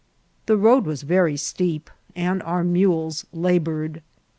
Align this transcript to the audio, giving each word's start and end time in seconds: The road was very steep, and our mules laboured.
The 0.47 0.57
road 0.57 0.85
was 0.87 1.03
very 1.03 1.37
steep, 1.37 1.87
and 2.15 2.41
our 2.41 2.63
mules 2.63 3.27
laboured. 3.31 4.01